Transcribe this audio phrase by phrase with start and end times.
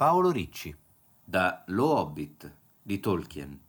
[0.00, 0.74] Paolo Ricci.
[1.22, 2.50] Da Lo Hobbit
[2.80, 3.60] di Tolkien.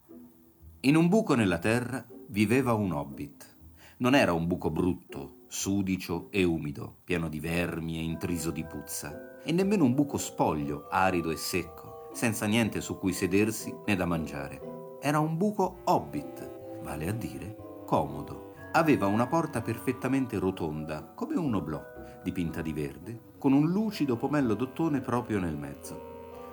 [0.80, 3.58] In un buco nella terra viveva un hobbit.
[3.98, 9.42] Non era un buco brutto, sudicio e umido, pieno di vermi e intriso di puzza,
[9.44, 14.06] e nemmeno un buco spoglio, arido e secco, senza niente su cui sedersi né da
[14.06, 14.98] mangiare.
[15.02, 18.54] Era un buco hobbit, vale a dire comodo.
[18.72, 21.84] Aveva una porta perfettamente rotonda, come un oblò,
[22.24, 26.11] dipinta di verde, con un lucido pomello d'ottone proprio nel mezzo.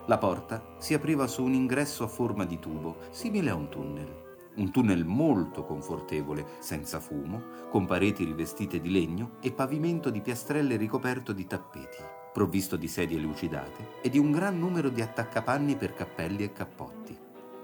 [0.09, 4.27] La porta si apriva su un ingresso a forma di tubo, simile a un tunnel.
[4.55, 10.77] Un tunnel molto confortevole, senza fumo, con pareti rivestite di legno e pavimento di piastrelle
[10.77, 11.98] ricoperto di tappeti,
[12.33, 17.14] provvisto di sedie lucidate e di un gran numero di attaccapanni per cappelli e cappotti.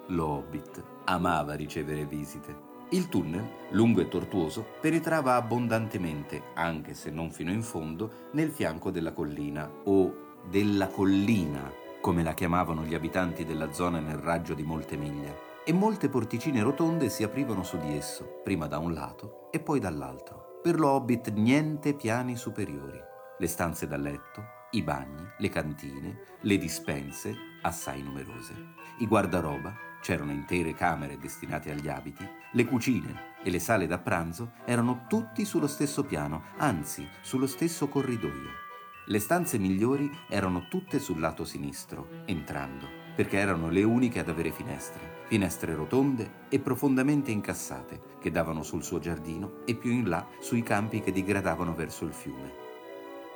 [0.09, 2.73] Lo Hobbit amava ricevere visite.
[2.91, 8.91] Il tunnel, lungo e tortuoso, penetrava abbondantemente, anche se non fino in fondo, nel fianco
[8.91, 10.15] della collina, o
[10.47, 15.73] della collina, come la chiamavano gli abitanti della zona nel raggio di molte miglia, e
[15.73, 20.61] molte porticine rotonde si aprivano su di esso, prima da un lato e poi dall'altro.
[20.63, 23.01] Per lo hobbit niente piani superiori.
[23.39, 28.53] Le stanze da letto, i bagni, le cantine, le dispense, assai numerose.
[28.99, 34.53] I guardaroba, c'erano intere camere destinate agli abiti, le cucine e le sale da pranzo
[34.67, 38.64] erano tutti sullo stesso piano, anzi sullo stesso corridoio.
[39.07, 44.51] Le stanze migliori erano tutte sul lato sinistro, entrando, perché erano le uniche ad avere
[44.51, 50.27] finestre, finestre rotonde e profondamente incassate, che davano sul suo giardino e più in là
[50.41, 52.63] sui campi che digradavano verso il fiume.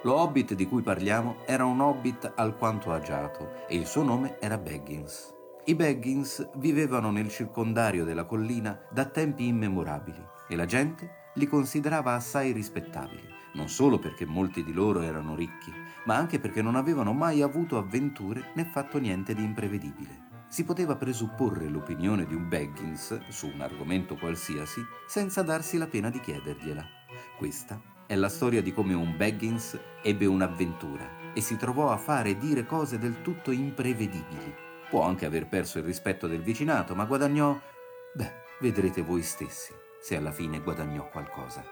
[0.04, 4.56] Lo hobbit di cui parliamo era un hobbit alquanto agiato e il suo nome era
[4.56, 5.34] Baggins.
[5.66, 12.14] I Baggins vivevano nel circondario della collina da tempi immemorabili e la gente li considerava
[12.14, 15.72] assai rispettabili non solo perché molti di loro erano ricchi,
[16.04, 20.26] ma anche perché non avevano mai avuto avventure né fatto niente di imprevedibile.
[20.48, 26.08] Si poteva presupporre l'opinione di un Baggins su un argomento qualsiasi senza darsi la pena
[26.08, 26.84] di chiedergliela.
[27.36, 32.30] Questa è la storia di come un Baggins ebbe un'avventura e si trovò a fare
[32.30, 34.54] e dire cose del tutto imprevedibili.
[34.88, 37.60] Può anche aver perso il rispetto del vicinato, ma guadagnò...
[38.14, 41.62] Beh, vedrete voi stessi se alla fine guadagnò qualcosa.